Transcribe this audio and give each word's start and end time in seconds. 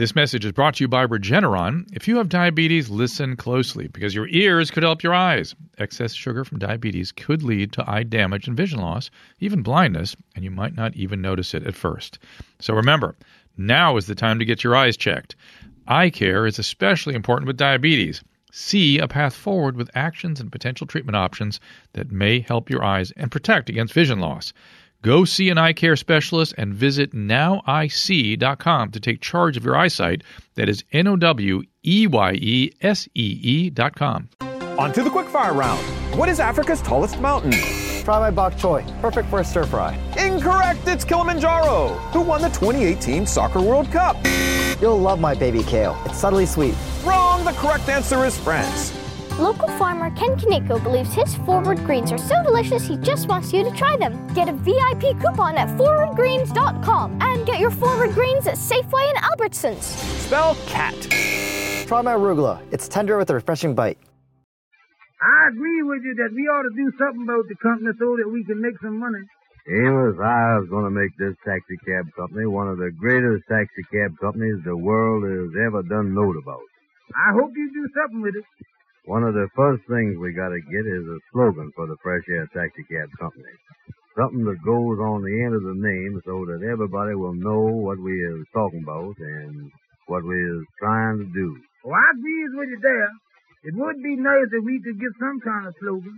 This 0.00 0.14
message 0.14 0.46
is 0.46 0.52
brought 0.52 0.76
to 0.76 0.84
you 0.84 0.88
by 0.88 1.06
Regeneron. 1.06 1.86
If 1.92 2.08
you 2.08 2.16
have 2.16 2.30
diabetes, 2.30 2.88
listen 2.88 3.36
closely 3.36 3.86
because 3.86 4.14
your 4.14 4.28
ears 4.28 4.70
could 4.70 4.82
help 4.82 5.02
your 5.02 5.12
eyes. 5.12 5.54
Excess 5.76 6.14
sugar 6.14 6.42
from 6.42 6.58
diabetes 6.58 7.12
could 7.12 7.42
lead 7.42 7.72
to 7.72 7.84
eye 7.86 8.04
damage 8.04 8.48
and 8.48 8.56
vision 8.56 8.80
loss, 8.80 9.10
even 9.40 9.60
blindness, 9.60 10.16
and 10.34 10.42
you 10.42 10.50
might 10.50 10.74
not 10.74 10.96
even 10.96 11.20
notice 11.20 11.52
it 11.52 11.66
at 11.66 11.74
first. 11.74 12.18
So 12.60 12.72
remember, 12.72 13.14
now 13.58 13.98
is 13.98 14.06
the 14.06 14.14
time 14.14 14.38
to 14.38 14.46
get 14.46 14.64
your 14.64 14.74
eyes 14.74 14.96
checked. 14.96 15.36
Eye 15.86 16.08
care 16.08 16.46
is 16.46 16.58
especially 16.58 17.14
important 17.14 17.46
with 17.46 17.58
diabetes. 17.58 18.24
See 18.52 18.98
a 18.98 19.06
path 19.06 19.34
forward 19.34 19.76
with 19.76 19.90
actions 19.94 20.40
and 20.40 20.50
potential 20.50 20.86
treatment 20.86 21.16
options 21.16 21.60
that 21.92 22.10
may 22.10 22.40
help 22.40 22.70
your 22.70 22.82
eyes 22.82 23.10
and 23.18 23.30
protect 23.30 23.68
against 23.68 23.92
vision 23.92 24.18
loss. 24.18 24.54
Go 25.02 25.24
see 25.24 25.48
an 25.48 25.56
eye 25.56 25.72
care 25.72 25.96
specialist 25.96 26.54
and 26.58 26.74
visit 26.74 27.12
noweyesee.com 27.12 28.90
to 28.90 29.00
take 29.00 29.20
charge 29.22 29.56
of 29.56 29.64
your 29.64 29.74
eyesight. 29.74 30.22
That 30.56 30.68
is 30.68 30.84
N 30.92 31.06
O 31.06 31.16
W 31.16 31.62
E 31.84 32.06
Y 32.06 32.32
E 32.34 32.72
S 32.82 33.08
E 33.14 33.40
E.com. 33.42 34.28
On 34.78 34.92
to 34.92 35.02
the 35.02 35.10
quickfire 35.10 35.54
round. 35.54 35.80
What 36.18 36.28
is 36.28 36.38
Africa's 36.38 36.82
tallest 36.82 37.18
mountain? 37.18 37.52
Try 37.52 38.18
my 38.18 38.30
bok 38.30 38.54
choy. 38.54 38.84
Perfect 39.00 39.30
for 39.30 39.40
a 39.40 39.44
stir 39.44 39.64
fry. 39.64 39.98
Incorrect, 40.18 40.80
it's 40.86 41.04
Kilimanjaro. 41.04 41.88
Who 42.12 42.20
won 42.20 42.42
the 42.42 42.48
2018 42.48 43.26
Soccer 43.26 43.60
World 43.60 43.90
Cup? 43.90 44.16
You'll 44.80 44.98
love 44.98 45.20
my 45.20 45.34
baby 45.34 45.62
kale. 45.62 45.96
It's 46.06 46.18
subtly 46.18 46.46
sweet. 46.46 46.74
Wrong, 47.04 47.44
the 47.44 47.52
correct 47.52 47.88
answer 47.88 48.24
is 48.24 48.38
France. 48.38 48.99
Local 49.40 49.68
farmer 49.80 50.10
Ken 50.10 50.36
Kaneko 50.36 50.82
believes 50.82 51.14
his 51.14 51.34
forward 51.48 51.78
greens 51.86 52.12
are 52.12 52.18
so 52.18 52.42
delicious 52.42 52.86
he 52.86 52.98
just 52.98 53.26
wants 53.26 53.54
you 53.54 53.64
to 53.64 53.70
try 53.70 53.96
them. 53.96 54.12
Get 54.34 54.50
a 54.50 54.52
VIP 54.52 55.16
coupon 55.16 55.56
at 55.56 55.68
forwardgreens.com 55.80 57.22
and 57.22 57.46
get 57.46 57.58
your 57.58 57.70
forward 57.70 58.12
greens 58.12 58.46
at 58.46 58.56
Safeway 58.56 59.08
and 59.08 59.16
Albertsons. 59.16 59.80
Spell 60.28 60.56
cat. 60.66 60.94
Try 61.88 62.02
my 62.02 62.12
arugula. 62.12 62.60
It's 62.70 62.86
tender 62.86 63.16
with 63.16 63.30
a 63.30 63.34
refreshing 63.34 63.74
bite. 63.74 63.96
I 65.22 65.48
agree 65.48 65.84
with 65.88 66.04
you 66.04 66.14
that 66.20 66.36
we 66.36 66.42
ought 66.44 66.68
to 66.68 66.76
do 66.76 66.92
something 67.00 67.24
about 67.24 67.48
the 67.48 67.56
company 67.62 67.96
so 67.98 68.16
that 68.20 68.28
we 68.28 68.44
can 68.44 68.60
make 68.60 68.76
some 68.82 69.00
money. 69.00 69.24
Amos, 69.72 70.20
I 70.20 70.60
was 70.60 70.68
going 70.68 70.84
to 70.84 70.92
make 70.92 71.16
this 71.16 71.32
taxi 71.48 71.80
cab 71.88 72.04
company 72.12 72.44
one 72.44 72.68
of 72.68 72.76
the 72.76 72.92
greatest 72.92 73.48
taxi 73.48 73.88
cab 73.88 74.12
companies 74.20 74.60
the 74.66 74.76
world 74.76 75.24
has 75.24 75.48
ever 75.64 75.80
done 75.88 76.12
note 76.12 76.36
about. 76.36 76.60
I 77.16 77.32
hope 77.32 77.56
you 77.56 77.72
do 77.72 77.88
something 77.96 78.20
with 78.20 78.36
it. 78.36 78.44
One 79.10 79.26
of 79.26 79.34
the 79.34 79.50
first 79.58 79.82
things 79.90 80.14
we 80.22 80.30
got 80.30 80.54
to 80.54 80.62
get 80.70 80.86
is 80.86 81.02
a 81.02 81.18
slogan 81.34 81.74
for 81.74 81.90
the 81.90 81.98
Fresh 81.98 82.22
Air 82.30 82.46
Taxi 82.54 82.86
Cab 82.86 83.10
Company. 83.18 83.50
Something 84.14 84.46
that 84.46 84.62
goes 84.62 85.02
on 85.02 85.26
the 85.26 85.34
end 85.34 85.50
of 85.50 85.66
the 85.66 85.74
name 85.74 86.22
so 86.22 86.46
that 86.46 86.62
everybody 86.62 87.18
will 87.18 87.34
know 87.34 87.74
what 87.82 87.98
we 87.98 88.14
is 88.14 88.46
talking 88.54 88.86
about 88.86 89.18
and 89.18 89.66
what 90.06 90.22
we 90.22 90.38
is 90.38 90.62
trying 90.78 91.26
to 91.26 91.28
do. 91.34 91.58
Well, 91.82 91.98
I 91.98 92.06
agree 92.14 92.54
with 92.54 92.70
you 92.70 92.78
there. 92.86 93.10
It 93.66 93.74
would 93.74 93.98
be 93.98 94.14
nice 94.14 94.46
if 94.46 94.62
we 94.62 94.78
could 94.78 95.02
get 95.02 95.18
some 95.18 95.42
kind 95.42 95.66
of 95.66 95.74
slogan. 95.82 96.14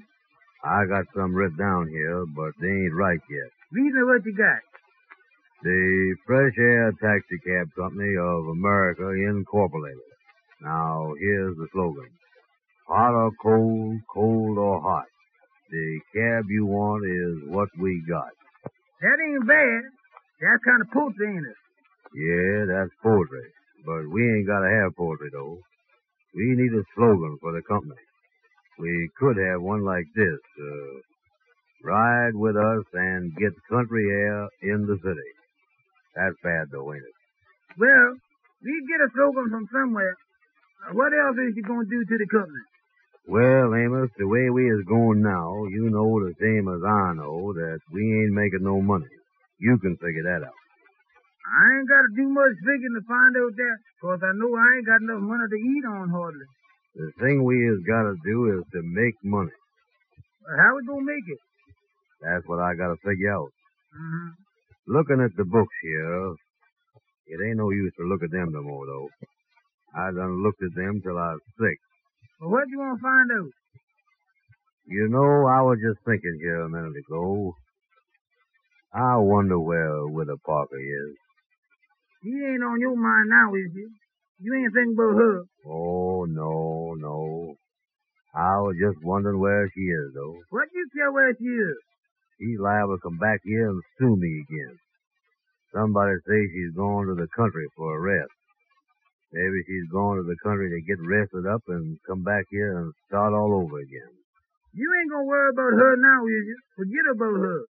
I 0.61 0.85
got 0.85 1.09
some 1.17 1.33
written 1.33 1.57
down 1.57 1.89
here, 1.89 2.29
but 2.37 2.53
they 2.61 2.69
ain't 2.69 2.93
right 2.93 3.25
yet. 3.25 3.51
Read 3.73 3.89
me 3.89 4.05
what 4.05 4.21
you 4.21 4.37
got. 4.37 4.61
The 5.65 5.81
Fresh 6.29 6.61
Air 6.61 6.93
Taxi 7.01 7.41
Cab 7.41 7.73
Company 7.73 8.21
of 8.21 8.53
America 8.53 9.09
Incorporated. 9.33 10.13
Now, 10.61 11.17
here's 11.17 11.57
the 11.57 11.73
slogan. 11.73 12.13
Hot 12.89 13.15
or 13.15 13.31
cold, 13.43 14.01
cold 14.13 14.59
or 14.59 14.81
hot. 14.83 15.07
The 15.71 16.01
cab 16.15 16.45
you 16.49 16.67
want 16.67 17.05
is 17.07 17.49
what 17.49 17.69
we 17.81 18.03
got. 18.09 18.33
That 19.01 19.19
ain't 19.25 19.47
bad. 19.47 19.83
That's 20.41 20.63
kind 20.65 20.83
of 20.83 20.91
poetry, 20.93 21.29
ain't 21.33 21.47
it? 21.47 21.59
Yeah, 22.13 22.59
that's 22.69 22.93
poetry. 23.03 23.49
But 23.87 24.07
we 24.13 24.23
ain't 24.23 24.47
gotta 24.47 24.69
have 24.69 24.97
poetry 24.97 25.31
though. 25.33 25.59
We 26.35 26.55
need 26.57 26.73
a 26.77 26.85
slogan 26.95 27.39
for 27.41 27.53
the 27.53 27.63
company. 27.63 27.99
We 28.79 29.09
could 29.19 29.37
have 29.37 29.63
one 29.63 29.85
like 29.85 30.07
this, 30.15 30.41
uh, 30.61 30.95
ride 31.85 32.35
with 32.35 32.57
us 32.57 32.85
and 32.95 33.35
get 33.37 33.53
country 33.71 34.05
air 34.11 34.49
in 34.63 34.87
the 34.87 34.99
city. 35.03 35.31
That's 36.17 36.37
bad 36.43 36.69
though, 36.73 36.93
ain't 36.93 37.03
it? 37.05 37.17
Well, 37.79 38.17
we 38.63 38.73
get 38.89 39.01
a 39.01 39.11
slogan 39.15 39.49
from 39.51 39.67
somewhere. 39.73 40.15
What 40.93 41.13
else 41.15 41.37
is 41.39 41.57
you 41.57 41.63
gonna 41.63 41.87
do 41.89 42.05
to 42.05 42.19
the 42.19 42.27
company? 42.29 42.65
Well, 43.29 43.71
Amos, 43.75 44.11
the 44.19 44.27
way 44.27 44.51
we 44.51 44.67
is 44.67 44.83
going 44.89 45.23
now, 45.23 45.65
you 45.71 45.91
know 45.91 46.19
the 46.21 46.35
same 46.43 46.67
as 46.67 46.83
I 46.83 47.15
know 47.15 47.53
that 47.55 47.79
we 47.93 48.03
ain't 48.03 48.35
making 48.35 48.67
no 48.67 48.83
money. 48.83 49.07
You 49.59 49.79
can 49.79 49.95
figure 50.03 50.27
that 50.27 50.43
out. 50.43 50.59
I 51.47 51.63
ain't 51.79 51.89
got 51.89 52.03
to 52.03 52.13
do 52.17 52.27
much 52.31 52.55
figuring 52.67 52.99
to 52.99 53.05
find 53.07 53.37
out 53.39 53.55
that, 53.55 53.77
'cause 54.01 54.21
I 54.23 54.33
know 54.35 54.51
I 54.55 54.67
ain't 54.77 54.87
got 54.87 55.03
enough 55.03 55.23
money 55.23 55.47
to 55.49 55.57
eat 55.57 55.85
on 55.85 56.09
hardly. 56.11 56.47
The 56.95 57.13
thing 57.21 57.45
we 57.45 57.57
is 57.69 57.81
gotta 57.87 58.15
do 58.25 58.59
is 58.59 58.65
to 58.73 58.83
make 58.83 59.15
money. 59.25 59.53
Well, 60.43 60.59
how 60.59 60.77
we 60.77 60.85
gonna 60.87 61.05
make 61.05 61.27
it? 61.29 61.39
That's 62.21 62.47
what 62.47 62.59
I 62.61 62.75
gotta 62.75 62.97
figure 63.05 63.33
out. 63.33 63.51
hmm 63.95 64.29
Looking 64.87 65.21
at 65.21 65.35
the 65.37 65.45
books 65.45 65.75
here, 65.81 66.35
it 67.29 67.41
ain't 67.47 67.57
no 67.57 67.71
use 67.71 67.95
to 67.97 68.05
look 68.05 68.23
at 68.23 68.31
them 68.31 68.51
no 68.53 68.63
more, 68.63 68.85
though. 68.87 69.09
I 69.95 70.11
done 70.11 70.43
looked 70.43 70.63
at 70.63 70.75
them 70.75 71.01
till 71.03 71.17
I 71.17 71.33
was 71.35 71.43
sick. 71.59 71.79
Well, 72.43 72.51
what 72.51 72.65
do 72.67 72.71
you 72.73 72.79
want 72.81 72.99
to 72.99 73.03
find 73.07 73.31
out? 73.39 73.53
You 74.91 75.07
know, 75.09 75.47
I 75.47 75.63
was 75.63 75.79
just 75.79 76.03
thinking 76.05 76.39
here 76.43 76.63
a 76.63 76.69
minute 76.69 76.99
ago. 77.07 77.55
I 78.93 79.15
wonder 79.19 79.61
where 79.61 80.09
Widow 80.09 80.39
Parker 80.45 80.75
is. 80.77 81.15
He 82.25 82.31
ain't 82.31 82.65
on 82.67 82.81
your 82.81 82.97
mind 82.99 83.31
now, 83.31 83.55
is 83.55 83.71
he? 83.73 83.87
You 84.43 84.55
ain't 84.59 84.75
thinking 84.75 84.99
about 84.99 85.23
her. 85.23 85.43
Oh, 85.71 86.27
no, 86.27 86.95
no. 86.99 87.55
I 88.35 88.59
was 88.59 88.75
just 88.75 88.99
wondering 89.05 89.39
where 89.39 89.71
she 89.73 89.83
is, 89.83 90.11
though. 90.13 90.35
What 90.51 90.67
do 90.73 90.79
you 90.79 90.89
care 90.99 91.13
where 91.13 91.33
she 91.39 91.47
is? 91.47 91.79
She's 92.41 92.59
liable 92.59 92.97
to 92.99 93.03
come 93.03 93.19
back 93.19 93.39
here 93.45 93.71
and 93.71 93.81
sue 94.01 94.17
me 94.17 94.43
again. 94.43 94.75
Somebody 95.73 96.19
say 96.27 96.43
she's 96.51 96.75
going 96.75 97.07
to 97.07 97.15
the 97.15 97.29
country 97.37 97.69
for 97.77 97.97
a 97.97 98.01
rest. 98.01 98.35
Maybe 99.33 99.65
she's 99.65 99.89
going 99.91 100.21
to 100.21 100.25
the 100.29 100.37
country 100.45 100.69
to 100.69 100.81
get 100.85 101.01
rested 101.01 101.49
up 101.49 101.63
and 101.69 101.97
come 102.07 102.23
back 102.23 102.45
here 102.51 102.79
and 102.79 102.93
start 103.09 103.33
all 103.33 103.65
over 103.65 103.81
again. 103.81 104.13
You 104.75 104.89
ain't 104.93 105.11
gonna 105.11 105.25
worry 105.25 105.51
about 105.53 105.73
her 105.73 105.97
now, 105.97 106.21
is 106.25 106.45
you? 106.49 106.59
Forget 106.77 107.07
about 107.09 107.41
her. 107.41 107.61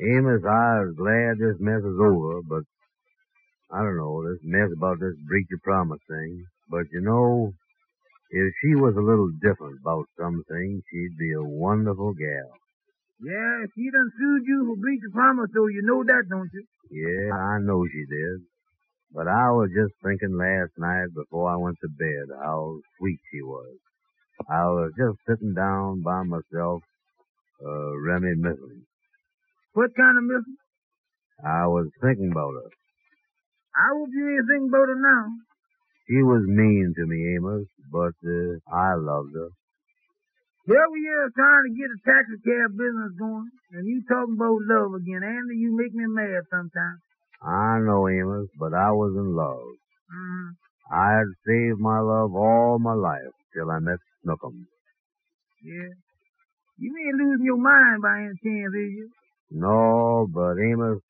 Amos, 0.00 0.44
I 0.44 0.80
was 0.84 0.96
glad 0.96 1.38
this 1.38 1.60
mess 1.60 1.84
is 1.84 2.00
over, 2.00 2.40
but 2.48 2.64
I 3.70 3.84
don't 3.84 3.96
know, 3.96 4.24
this 4.24 4.40
mess 4.44 4.72
about 4.76 4.98
this 5.00 5.16
breach 5.28 5.48
of 5.52 5.60
promise 5.62 6.00
thing. 6.08 6.44
But 6.68 6.88
you 6.92 7.00
know, 7.00 7.52
if 8.30 8.52
she 8.60 8.74
was 8.74 8.96
a 8.96 9.04
little 9.04 9.30
different 9.40 9.80
about 9.84 10.08
some 10.18 10.42
things, 10.48 10.82
she'd 10.90 11.16
be 11.18 11.32
a 11.32 11.44
wonderful 11.44 12.12
gal. 12.14 12.50
Yeah, 13.20 13.64
she 13.76 13.88
done 13.92 14.10
sued 14.18 14.44
you 14.44 14.66
for 14.68 14.80
breach 14.80 15.00
of 15.06 15.12
promise, 15.12 15.50
though. 15.54 15.68
You 15.68 15.82
know 15.84 16.02
that, 16.04 16.24
don't 16.28 16.50
you? 16.52 16.64
Yeah, 16.90 17.32
I 17.32 17.60
know 17.60 17.84
she 17.86 18.04
did. 18.08 18.42
But 19.14 19.30
I 19.30 19.54
was 19.54 19.70
just 19.70 19.94
thinking 20.02 20.34
last 20.34 20.74
night 20.76 21.14
before 21.14 21.46
I 21.46 21.56
went 21.56 21.78
to 21.80 21.88
bed 21.88 22.34
how 22.42 22.80
sweet 22.98 23.20
she 23.30 23.42
was. 23.42 23.78
I 24.50 24.66
was 24.66 24.90
just 24.98 25.22
sitting 25.22 25.54
down 25.54 26.02
by 26.02 26.26
myself, 26.26 26.82
uh, 27.62 27.94
reminiscing. 28.02 28.82
What 29.74 29.94
kind 29.94 30.18
of 30.18 30.24
missing? 30.26 30.58
I 31.46 31.66
was 31.70 31.86
thinking 32.02 32.30
about 32.34 32.58
her. 32.58 32.70
I 33.74 33.86
you 34.10 34.24
ain't 34.34 34.46
thinking 34.50 34.70
about 34.70 34.90
her 34.90 34.98
now. 34.98 35.24
She 36.10 36.18
was 36.22 36.42
mean 36.46 36.94
to 36.98 37.06
me, 37.06 37.38
Amos, 37.38 37.66
but 37.90 38.18
uh, 38.26 38.58
I 38.66 38.98
loved 38.98 39.34
her. 39.34 39.50
Here 40.66 40.88
we 40.90 41.02
are 41.06 41.30
trying 41.36 41.64
to 41.68 41.72
get 41.76 41.94
a 41.94 41.98
taxi 42.02 42.38
cab 42.42 42.70
business 42.74 43.12
going, 43.18 43.50
and 43.78 43.86
you 43.86 44.02
talking 44.08 44.34
about 44.34 44.58
love 44.64 44.94
again. 44.96 45.22
Andy, 45.22 45.60
you 45.60 45.76
make 45.76 45.94
me 45.94 46.04
mad 46.08 46.42
sometimes. 46.50 47.04
I 47.44 47.78
know, 47.80 48.08
Amos, 48.08 48.48
but 48.58 48.72
I 48.72 48.90
was 48.90 49.12
in 49.16 49.36
love. 49.36 49.76
Mm-hmm. 50.08 50.48
I 50.94 51.18
had 51.18 51.28
saved 51.46 51.80
my 51.80 52.00
love 52.00 52.34
all 52.34 52.78
my 52.78 52.94
life 52.94 53.32
till 53.54 53.70
I 53.70 53.78
met 53.80 53.98
Snookum. 54.24 54.64
Yeah. 55.62 55.92
You 56.78 56.92
ain't 56.96 57.16
losing 57.20 57.44
your 57.46 57.58
mind 57.60 58.02
by 58.02 58.18
any 58.18 58.36
chance, 58.42 58.72
is 58.74 58.92
you? 58.96 59.10
No, 59.50 60.26
but 60.32 60.56
Amos, 60.58 61.00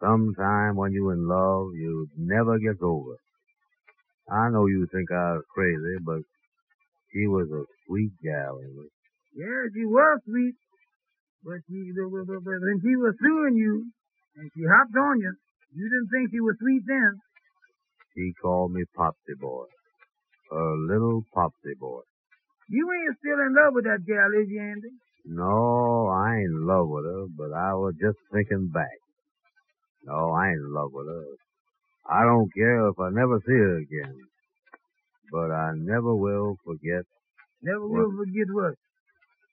sometime 0.00 0.76
when 0.76 0.92
you're 0.92 1.12
in 1.12 1.26
love, 1.26 1.74
you 1.74 2.06
never 2.16 2.58
get 2.58 2.80
over. 2.82 3.14
it. 3.14 3.20
I 4.30 4.50
know 4.50 4.66
you 4.66 4.86
think 4.92 5.10
I 5.10 5.32
was 5.40 5.44
crazy, 5.54 5.96
but 6.04 6.20
she 7.12 7.26
was 7.26 7.48
a 7.50 7.64
sweet 7.86 8.12
gal, 8.22 8.60
Amos. 8.60 8.92
Yeah, 9.34 9.64
she 9.74 9.84
was 9.84 10.20
sweet. 10.24 10.54
But 11.44 11.60
she, 11.68 11.92
but, 11.96 12.10
but, 12.10 12.26
but, 12.26 12.44
but 12.44 12.60
when 12.60 12.80
she 12.82 12.94
was 12.96 13.14
suing 13.22 13.56
you, 13.56 13.86
and 14.38 14.50
she 14.54 14.62
hopped 14.64 14.96
on 14.96 15.18
you, 15.20 15.32
you 15.74 15.84
didn't 15.90 16.10
think 16.14 16.30
she 16.30 16.40
was 16.40 16.56
sweet 16.60 16.82
then. 16.86 17.12
She 18.14 18.32
called 18.40 18.72
me 18.72 18.82
Popsy 18.96 19.34
Boy. 19.40 19.66
Her 20.50 20.74
little 20.88 21.22
Popsy 21.34 21.74
Boy. 21.78 22.00
You 22.68 22.84
ain't 22.92 23.16
still 23.18 23.40
in 23.40 23.54
love 23.54 23.74
with 23.74 23.84
that 23.84 24.04
gal, 24.06 24.30
is 24.40 24.48
you, 24.48 24.60
Andy? 24.60 24.92
No, 25.24 26.08
I 26.08 26.36
ain't 26.36 26.50
in 26.52 26.66
love 26.66 26.88
with 26.88 27.04
her, 27.04 27.26
but 27.36 27.52
I 27.52 27.74
was 27.74 27.94
just 28.00 28.18
thinking 28.32 28.68
back. 28.72 28.98
No, 30.04 30.32
I 30.32 30.48
ain't 30.48 30.60
in 30.60 30.72
love 30.72 30.90
with 30.92 31.06
her. 31.06 31.26
I 32.08 32.24
don't 32.24 32.48
care 32.54 32.88
if 32.88 32.98
I 32.98 33.10
never 33.10 33.38
see 33.46 33.52
her 33.52 33.76
again. 33.78 34.14
But 35.30 35.50
I 35.52 35.72
never 35.76 36.14
will 36.14 36.56
forget 36.64 37.04
Never 37.60 37.86
will 37.86 38.10
forget 38.16 38.48
what. 38.52 38.74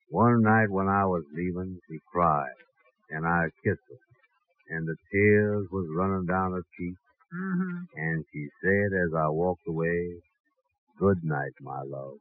one 0.10 0.42
night 0.42 0.70
when 0.70 0.88
I 0.88 1.04
was 1.06 1.24
leaving, 1.36 1.78
she 1.90 1.98
cried, 2.12 2.56
and 3.10 3.26
I 3.26 3.48
kissed 3.64 3.82
her, 3.90 4.05
and 4.70 4.88
the 4.88 4.96
tears 5.12 5.68
was 5.72 5.88
running 5.96 6.26
down 6.26 6.52
her 6.54 6.64
cheeks, 6.78 7.00
Mm-hmm. 7.34 7.78
and 8.00 8.24
she 8.32 8.48
said 8.64 8.90
as 8.96 9.12
I 9.18 9.28
walked 9.30 9.68
away, 9.68 10.22
Good 11.00 11.24
night, 11.24 11.52
my 11.60 11.82
love. 11.84 12.16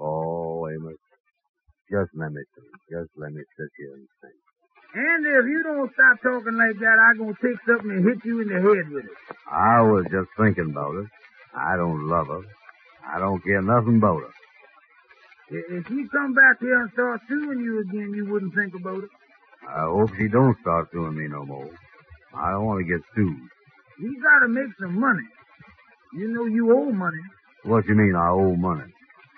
Oh, 0.00 0.66
Amos, 0.68 0.96
just 1.90 2.10
let 2.16 2.32
me 2.32 2.42
think. 2.56 2.72
Just 2.90 3.10
let 3.16 3.32
me 3.32 3.42
sit 3.56 3.68
here 3.78 3.94
and 3.94 4.08
think. 4.20 4.34
And 4.94 5.26
if 5.26 5.44
you 5.46 5.62
don't 5.62 5.92
stop 5.94 6.22
talking 6.22 6.56
like 6.58 6.78
that, 6.80 6.98
I'm 6.98 7.18
gonna 7.18 7.38
take 7.42 7.58
something 7.66 7.90
and 7.90 8.04
hit 8.04 8.24
you 8.24 8.40
in 8.42 8.48
the 8.48 8.54
head 8.62 8.88
with 8.90 9.04
it. 9.04 9.10
I 9.50 9.82
was 9.82 10.04
just 10.10 10.30
thinking 10.38 10.70
about 10.70 10.94
it. 10.96 11.06
I 11.54 11.76
don't 11.76 12.08
love 12.08 12.26
her. 12.28 12.42
I 13.06 13.18
don't 13.20 13.42
care 13.44 13.62
nothing 13.62 13.98
about 13.98 14.22
her. 14.22 14.32
If 15.50 15.86
she 15.86 16.06
come 16.10 16.34
back 16.34 16.58
here 16.60 16.80
and 16.80 16.90
start 16.92 17.20
suing 17.28 17.60
you 17.60 17.80
again, 17.80 18.12
you 18.14 18.26
wouldn't 18.32 18.54
think 18.54 18.74
about 18.74 19.04
it. 19.04 19.10
I 19.68 19.84
hope 19.90 20.10
she 20.16 20.28
don't 20.28 20.56
start 20.60 20.88
suing 20.92 21.16
me 21.16 21.26
no 21.28 21.44
more. 21.44 21.70
I 22.34 22.50
don't 22.52 22.66
want 22.66 22.80
to 22.80 22.88
get 22.90 23.02
sued. 23.14 23.48
You 24.00 24.10
gotta 24.22 24.48
make 24.48 24.70
some 24.80 24.98
money. 24.98 25.26
You 26.14 26.28
know 26.28 26.44
you 26.46 26.70
owe 26.72 26.90
money. 26.92 27.22
What 27.64 27.86
you 27.86 27.94
mean 27.94 28.14
I 28.14 28.28
owe 28.30 28.54
money? 28.56 28.90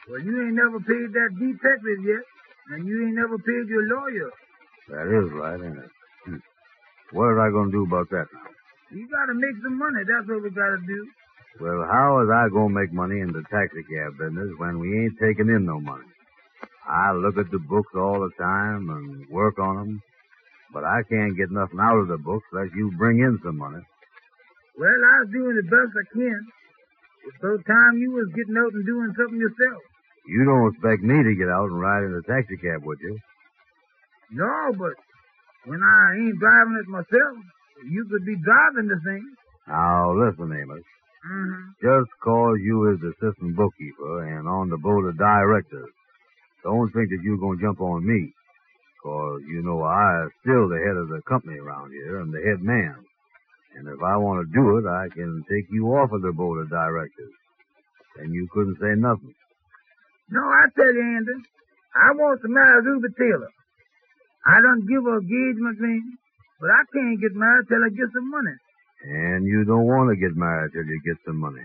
Well, 0.09 0.21
you 0.21 0.33
ain't 0.43 0.55
never 0.55 0.79
paid 0.81 1.13
that 1.13 1.31
detective 1.39 2.01
yet, 2.05 2.25
and 2.73 2.87
you 2.87 3.07
ain't 3.07 3.17
never 3.17 3.39
paid 3.39 3.69
your 3.69 3.87
lawyer. 3.87 4.31
That 4.89 5.07
is 5.11 5.33
right, 5.33 5.61
ain't 5.61 5.79
it? 5.79 5.91
Hmm. 6.27 6.43
What 7.13 7.25
are 7.35 7.47
I 7.47 7.51
going 7.51 7.71
to 7.71 7.77
do 7.77 7.85
about 7.85 8.09
that 8.11 8.27
now? 8.33 8.51
You 8.91 9.09
gotta 9.11 9.35
make 9.35 9.57
some 9.63 9.79
money. 9.79 10.03
That's 10.07 10.29
what 10.29 10.43
we 10.43 10.51
gotta 10.51 10.79
do. 10.87 11.01
Well, 11.61 11.83
how 11.91 12.21
is 12.23 12.29
I 12.31 12.49
going 12.53 12.69
to 12.75 12.81
make 12.81 12.93
money 12.93 13.21
in 13.21 13.33
the 13.33 13.43
taxi 13.51 13.83
cab 13.89 14.19
business 14.19 14.51
when 14.59 14.79
we 14.79 15.05
ain't 15.05 15.19
taking 15.19 15.49
in 15.49 15.65
no 15.65 15.81
money? 15.81 16.05
I 16.87 17.13
look 17.13 17.37
at 17.39 17.51
the 17.51 17.59
books 17.59 17.91
all 17.97 18.21
the 18.21 18.31
time 18.39 18.91
and 18.91 19.27
work 19.29 19.59
on 19.59 19.79
'em, 19.81 20.03
but 20.73 20.85
I 20.85 21.03
can't 21.09 21.37
get 21.37 21.51
nothing 21.51 21.81
out 21.81 21.99
of 21.99 22.09
the 22.09 22.19
books 22.19 22.47
unless 22.53 22.73
you 22.75 22.93
bring 22.97 23.19
in 23.21 23.39
some 23.43 23.59
money. 23.59 23.83
Well, 24.77 24.89
I 24.93 25.15
was 25.25 25.31
doing 25.33 25.57
the 25.57 25.69
best 25.69 25.93
I 25.97 26.05
can. 26.13 26.41
It's 27.27 27.39
about 27.43 27.65
time 27.67 27.99
you 27.99 28.13
was 28.13 28.31
getting 28.37 28.57
out 28.57 28.73
and 28.73 28.87
doing 28.87 29.11
something 29.17 29.41
yourself. 29.41 29.83
You 30.27 30.45
don't 30.45 30.71
expect 30.75 31.03
me 31.03 31.23
to 31.23 31.35
get 31.35 31.49
out 31.49 31.71
and 31.71 31.81
ride 31.81 32.05
in 32.05 32.15
a 32.15 32.23
taxi 32.27 32.57
cab, 32.59 32.85
would 32.85 32.99
you? 33.01 33.19
No, 34.31 34.75
but 34.79 34.95
when 35.67 35.83
I 35.83 36.15
ain't 36.19 36.39
driving 36.39 36.79
it 36.83 36.89
myself, 36.91 37.37
you 37.89 38.07
could 38.11 38.25
be 38.27 38.37
driving 38.43 38.89
the 38.91 39.01
thing. 39.03 39.25
Now, 39.67 40.15
listen, 40.15 40.51
Amos. 40.51 40.83
Mm-hmm. 41.27 41.63
Just 41.83 42.11
cause 42.23 42.59
you 42.63 42.95
is 42.95 43.01
the 43.03 43.11
assistant 43.19 43.57
bookkeeper 43.57 44.39
and 44.39 44.47
on 44.47 44.71
the 44.71 44.79
board 44.79 45.11
of 45.11 45.19
directors, 45.19 45.91
don't 46.63 46.91
think 46.95 47.11
that 47.11 47.23
you're 47.23 47.39
going 47.39 47.59
to 47.59 47.65
jump 47.65 47.81
on 47.81 48.07
me. 48.07 48.31
Cause, 49.07 49.39
you 49.47 49.63
know, 49.63 49.87
I 49.87 50.27
is 50.27 50.35
still 50.43 50.67
the 50.67 50.83
head 50.83 50.99
of 50.99 51.07
the 51.07 51.23
company 51.31 51.63
around 51.63 51.95
here 51.95 52.19
and 52.27 52.35
the 52.35 52.43
head 52.43 52.59
man. 52.59 52.99
And 53.79 53.87
if 53.87 54.03
I 54.03 54.19
want 54.19 54.43
to 54.43 54.51
do 54.51 54.83
it, 54.83 54.85
I 54.91 55.07
can 55.15 55.47
take 55.47 55.71
you 55.71 55.95
off 55.95 56.11
of 56.11 56.27
the 56.27 56.35
board 56.35 56.67
of 56.67 56.75
directors. 56.75 57.35
And 58.19 58.35
you 58.35 58.51
couldn't 58.51 58.83
say 58.83 58.99
nothing. 58.99 59.31
No, 60.35 60.43
I 60.43 60.67
tell 60.75 60.91
you, 60.91 61.07
Andy, 61.23 61.39
I 61.95 62.19
want 62.19 62.43
to 62.43 62.51
marry 62.51 62.83
Ruby 62.83 63.15
Taylor. 63.15 63.53
I 64.43 64.59
don't 64.59 64.91
give 64.91 65.07
her 65.07 65.23
engagement 65.23 65.79
ring, 65.79 66.03
but 66.59 66.75
I 66.75 66.83
can't 66.91 67.23
get 67.23 67.39
married 67.39 67.71
till 67.71 67.87
I 67.87 67.95
get 67.95 68.11
some 68.11 68.27
money. 68.27 68.59
And 69.07 69.47
you 69.47 69.63
don't 69.71 69.87
want 69.87 70.11
to 70.11 70.19
get 70.19 70.35
married 70.35 70.75
till 70.75 70.83
you 70.83 70.99
get 71.07 71.23
some 71.23 71.39
money. 71.39 71.63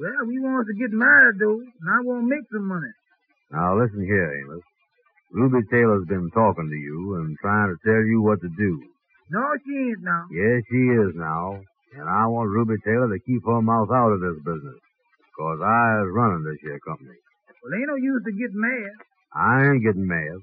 Well, 0.00 0.24
we 0.24 0.40
want 0.40 0.64
to 0.72 0.76
get 0.80 0.96
married 0.96 1.36
though, 1.36 1.60
and 1.60 1.88
I 1.92 2.00
want 2.00 2.24
to 2.24 2.28
make 2.32 2.48
some 2.48 2.64
money. 2.64 2.92
Now 3.52 3.76
listen 3.76 4.00
here, 4.08 4.40
Amos. 4.40 4.64
Ruby 5.32 5.60
Taylor's 5.70 6.06
been 6.08 6.30
talking 6.30 6.68
to 6.68 6.76
you 6.76 7.16
and 7.20 7.36
trying 7.42 7.68
to 7.74 7.78
tell 7.84 8.02
you 8.04 8.22
what 8.22 8.40
to 8.40 8.48
do. 8.56 8.72
No, 9.30 9.42
she 9.64 9.74
ain't 9.90 10.02
now. 10.02 10.24
Yes, 10.30 10.62
she 10.70 10.82
is 11.02 11.12
now. 11.14 11.58
And 11.98 12.08
I 12.08 12.26
want 12.26 12.50
Ruby 12.50 12.76
Taylor 12.84 13.08
to 13.08 13.18
keep 13.26 13.42
her 13.44 13.62
mouth 13.62 13.90
out 13.90 14.12
of 14.12 14.20
this 14.20 14.38
business. 14.44 14.78
Cause 15.36 15.60
I 15.60 16.00
is 16.00 16.14
running 16.14 16.44
this 16.44 16.60
here 16.62 16.80
company. 16.80 17.12
Well, 17.62 17.74
ain't 17.76 17.88
no 17.88 17.96
use 17.96 18.22
to 18.24 18.32
get 18.32 18.54
mad. 18.54 18.92
I 19.34 19.68
ain't 19.68 19.84
getting 19.84 20.06
mad. 20.06 20.38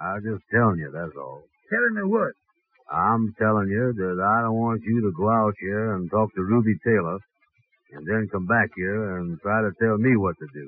I'm 0.00 0.22
just 0.24 0.42
telling 0.50 0.78
you, 0.82 0.90
that's 0.90 1.14
all. 1.14 1.42
Telling 1.70 1.94
me 1.94 2.04
what? 2.10 2.32
I'm 2.90 3.32
telling 3.38 3.68
you 3.68 3.94
that 3.94 4.18
I 4.18 4.42
don't 4.42 4.58
want 4.58 4.82
you 4.82 5.00
to 5.02 5.12
go 5.16 5.30
out 5.30 5.54
here 5.60 5.94
and 5.94 6.10
talk 6.10 6.34
to 6.34 6.42
Ruby 6.42 6.74
Taylor 6.84 7.18
and 7.92 8.02
then 8.06 8.28
come 8.32 8.46
back 8.46 8.68
here 8.74 9.18
and 9.18 9.38
try 9.40 9.62
to 9.62 9.70
tell 9.80 9.96
me 9.98 10.16
what 10.16 10.34
to 10.40 10.48
do. 10.52 10.66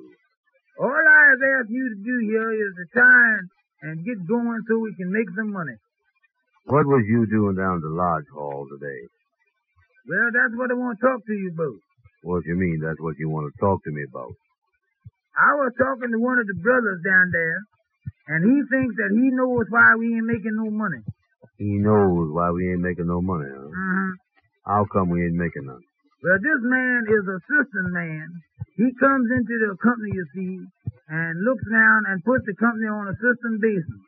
All 0.79 0.91
I 0.91 1.21
have 1.31 1.43
asked 1.61 1.71
you 1.71 1.89
to 1.89 1.99
do 1.99 2.17
here 2.31 2.51
is 2.53 2.73
to 2.79 2.85
try 2.95 3.17
and, 3.39 3.49
and 3.85 4.05
get 4.05 4.17
going 4.25 4.61
so 4.65 4.81
we 4.81 4.97
can 4.97 5.13
make 5.13 5.29
some 5.37 5.53
money. 5.53 5.77
What 6.67 6.89
was 6.89 7.05
you 7.05 7.29
doing 7.29 7.57
down 7.61 7.85
the 7.85 7.93
lodge 7.93 8.29
hall 8.33 8.65
today? 8.73 9.01
Well, 10.09 10.29
that's 10.33 10.57
what 10.57 10.73
I 10.73 10.77
want 10.81 10.97
to 10.97 11.05
talk 11.05 11.21
to 11.21 11.35
you 11.37 11.53
about. 11.53 11.77
What 12.25 12.45
do 12.45 12.51
you 12.53 12.57
mean 12.57 12.81
that's 12.81 13.01
what 13.01 13.21
you 13.21 13.29
want 13.29 13.53
to 13.53 13.55
talk 13.61 13.85
to 13.85 13.93
me 13.93 14.05
about? 14.09 14.33
I 15.37 15.53
was 15.61 15.73
talking 15.77 16.09
to 16.09 16.21
one 16.21 16.41
of 16.41 16.47
the 16.49 16.57
brothers 16.65 17.01
down 17.05 17.29
there, 17.29 17.59
and 18.33 18.41
he 18.49 18.57
thinks 18.73 18.95
that 18.97 19.13
he 19.13 19.29
knows 19.29 19.69
why 19.69 19.93
we 20.01 20.17
ain't 20.17 20.25
making 20.29 20.57
no 20.57 20.73
money. 20.73 21.05
He 21.61 21.77
knows 21.77 22.33
why 22.33 22.51
we 22.51 22.73
ain't 22.73 22.81
making 22.81 23.07
no 23.07 23.21
money, 23.21 23.51
huh? 23.53 23.69
Mm-hmm. 23.69 24.11
How 24.65 24.87
come 24.89 25.13
we 25.13 25.21
ain't 25.29 25.37
making 25.37 25.69
none? 25.69 25.85
Well, 26.25 26.41
this 26.41 26.61
man 26.65 27.05
is 27.05 27.25
a 27.29 27.37
assistant 27.37 27.93
man. 27.93 28.25
He 28.81 28.89
comes 28.97 29.29
into 29.29 29.55
the 29.61 29.77
company, 29.77 30.17
you 30.17 30.27
see, 30.33 30.53
and 31.09 31.33
looks 31.45 31.65
down 31.69 32.01
and 32.09 32.25
puts 32.25 32.45
the 32.47 32.57
company 32.57 32.89
on 32.89 33.09
a 33.09 33.17
system 33.21 33.61
basis, 33.61 34.01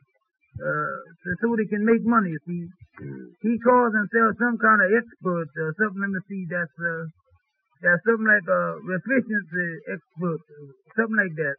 uh, 0.56 0.96
so, 1.44 1.52
they 1.52 1.69
can 1.69 1.84
make 1.84 2.00
money, 2.00 2.32
you 2.32 2.40
see. 2.48 2.64
Hmm. 2.96 3.28
He 3.44 3.60
calls 3.60 3.93
himself 3.93 4.40
some 4.40 4.56
kind 4.56 4.81
of 4.81 4.88
expert, 4.88 5.52
uh, 5.52 5.72
something, 5.76 6.00
let 6.00 6.16
me 6.16 6.20
see, 6.32 6.43
that's, 6.48 6.72
uh, 6.81 7.04
that's 7.84 8.00
something 8.08 8.25
like 8.25 8.48
a 8.48 8.62
efficiency 8.96 9.69
expert, 9.93 10.40
something 10.96 11.20
like 11.20 11.37
that. 11.37 11.56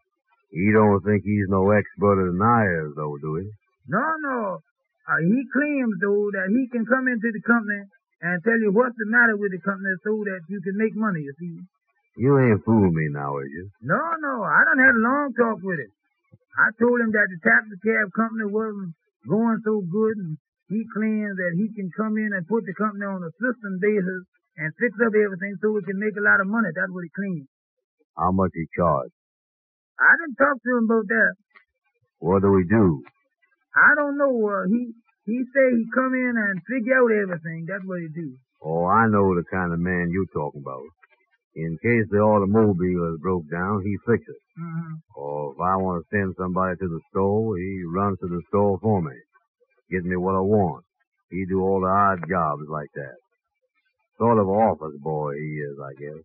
He 0.50 0.74
don't 0.74 0.98
think 1.06 1.22
he's 1.22 1.46
no 1.52 1.70
experter 1.78 2.32
than 2.34 2.42
I 2.42 2.64
is, 2.88 2.98
though, 2.98 3.18
do 3.22 3.38
he? 3.38 3.46
No, 3.86 4.02
no. 4.02 4.58
Uh, 5.06 5.22
he 5.22 5.46
claims, 5.54 5.94
though, 6.02 6.34
that 6.34 6.50
he 6.50 6.66
can 6.74 6.82
come 6.90 7.06
into 7.06 7.30
the 7.30 7.44
company 7.46 7.86
and 8.26 8.42
tell 8.42 8.58
you 8.58 8.74
what's 8.74 8.98
the 8.98 9.06
matter 9.14 9.38
with 9.38 9.54
the 9.54 9.62
company 9.62 9.94
so 10.02 10.18
that 10.26 10.42
you 10.50 10.60
can 10.66 10.74
make 10.74 10.96
money, 10.98 11.22
you 11.22 11.34
see. 11.38 11.62
You 12.18 12.34
ain't 12.42 12.66
fooling 12.66 12.98
me 12.98 13.14
now, 13.14 13.38
is 13.38 13.50
you? 13.54 13.70
No, 13.86 14.02
no, 14.18 14.42
I 14.42 14.66
done 14.66 14.82
had 14.82 14.98
a 14.98 15.06
long 15.06 15.30
talk 15.38 15.62
with 15.62 15.78
him. 15.78 15.94
I 16.58 16.74
told 16.82 16.98
him 16.98 17.14
that 17.14 17.30
the 17.30 17.40
taxi 17.46 17.78
cab 17.86 18.10
company 18.18 18.50
wasn't 18.50 18.98
going 19.30 19.62
so 19.62 19.86
good, 19.86 20.18
and 20.18 20.34
he 20.74 20.82
claims 20.98 21.38
that 21.38 21.54
he 21.54 21.70
can 21.78 21.94
come 21.94 22.18
in 22.18 22.34
and 22.34 22.50
put 22.50 22.66
the 22.66 22.74
company 22.74 23.06
on 23.06 23.22
a 23.22 23.30
system 23.38 23.78
basis 23.78 24.26
and 24.58 24.74
fix 24.82 24.98
up 24.98 25.14
everything 25.14 25.62
so 25.62 25.70
we 25.78 25.86
can 25.86 26.02
make 26.02 26.18
a 26.18 26.26
lot 26.26 26.42
of 26.42 26.50
money. 26.50 26.74
That's 26.74 26.90
what 26.90 27.06
he 27.06 27.14
claims. 27.14 27.46
How 28.18 28.34
much 28.34 28.50
he 28.58 28.66
charge? 28.74 29.14
I 30.02 30.10
didn't 30.18 30.42
talk 30.42 30.58
to 30.58 30.72
him 30.74 30.90
about 30.90 31.06
that. 31.06 31.34
What 32.18 32.42
do 32.42 32.50
we 32.50 32.66
do? 32.66 33.06
I 33.78 33.94
don't 33.94 34.18
know. 34.18 34.34
Uh, 34.34 34.66
he 34.66 34.90
he 35.30 35.38
say 35.54 35.66
he 35.78 35.86
come 35.94 36.18
in 36.18 36.34
and 36.34 36.66
figure 36.66 36.98
out 36.98 37.14
everything. 37.14 37.70
That's 37.70 37.86
what 37.86 38.02
he 38.02 38.10
do. 38.10 38.34
Oh, 38.66 38.90
I 38.90 39.06
know 39.06 39.38
the 39.38 39.46
kind 39.54 39.70
of 39.70 39.78
man 39.78 40.10
you 40.10 40.26
talking 40.34 40.66
about. 40.66 40.82
In 41.58 41.74
case 41.82 42.06
the 42.14 42.22
automobile 42.22 43.18
is 43.18 43.20
broke 43.20 43.50
down, 43.50 43.82
he 43.82 43.98
fixes 44.06 44.30
it. 44.30 44.62
Mm-hmm. 44.62 44.94
Or 45.18 45.54
if 45.54 45.60
I 45.60 45.74
want 45.82 46.06
to 46.06 46.10
send 46.14 46.38
somebody 46.38 46.78
to 46.78 46.88
the 46.88 47.02
store, 47.10 47.58
he 47.58 47.82
runs 47.90 48.20
to 48.22 48.28
the 48.30 48.42
store 48.54 48.78
for 48.78 49.02
me. 49.02 49.18
Get 49.90 50.06
me 50.06 50.18
what 50.18 50.38
I 50.38 50.46
want. 50.46 50.86
He 51.32 51.50
do 51.50 51.66
all 51.66 51.82
the 51.82 51.90
odd 51.90 52.22
jobs 52.30 52.70
like 52.70 52.94
that. 52.94 53.18
Sort 54.22 54.38
of 54.38 54.48
office 54.48 55.02
boy 55.02 55.34
he 55.34 55.58
is, 55.58 55.78
I 55.82 55.94
guess. 55.98 56.22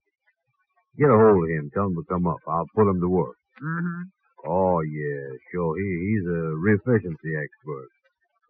Get 1.01 1.09
a 1.09 1.17
hold 1.17 1.45
of 1.45 1.49
him. 1.49 1.71
Tell 1.73 1.89
him 1.89 1.97
to 1.97 2.05
come 2.12 2.27
up. 2.29 2.45
I'll 2.47 2.69
put 2.77 2.93
him 2.93 3.01
to 3.01 3.09
work. 3.09 3.37
Mm-hmm. 3.57 4.03
Oh, 4.45 4.81
yeah, 4.85 5.25
sure. 5.49 5.81
He, 5.81 5.89
he's 6.12 6.27
a 6.29 6.61
efficiency 6.77 7.33
expert. 7.41 7.89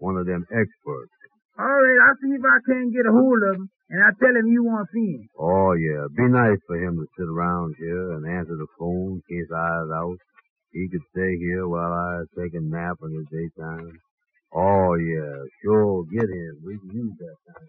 One 0.01 0.17
of 0.17 0.27
them 0.27 0.43
experts. 0.51 1.15
All 1.59 1.69
right, 1.69 2.01
I'll 2.09 2.19
see 2.19 2.35
if 2.35 2.43
I 2.43 2.59
can't 2.67 2.91
get 2.91 3.07
a 3.07 3.13
hold 3.13 3.39
of 3.39 3.55
him, 3.61 3.71
and 3.93 4.01
I'll 4.01 4.17
tell 4.17 4.33
him 4.33 4.49
you 4.49 4.65
want 4.65 4.89
to 4.89 4.93
see 4.97 5.21
him. 5.21 5.29
Oh, 5.37 5.77
yeah. 5.77 6.09
Be 6.17 6.25
nice 6.33 6.57
for 6.67 6.81
him 6.81 6.97
to 6.97 7.07
sit 7.13 7.29
around 7.29 7.77
here 7.79 8.17
and 8.17 8.25
answer 8.25 8.57
the 8.57 8.67
phone 8.81 9.21
in 9.21 9.23
case 9.29 9.53
I 9.53 9.69
was 9.85 9.93
out. 9.93 10.19
He 10.73 10.89
could 10.89 11.05
stay 11.13 11.37
here 11.37 11.69
while 11.69 11.93
I 11.93 12.25
take 12.33 12.57
a 12.57 12.65
nap 12.65 12.97
in 13.05 13.13
the 13.13 13.25
daytime. 13.29 13.93
Oh, 14.57 14.97
yeah. 14.97 15.45
Sure, 15.61 16.05
get 16.09 16.25
him. 16.25 16.65
We 16.65 16.81
can 16.81 16.89
use 16.89 17.13
that 17.21 17.37
time. 17.53 17.69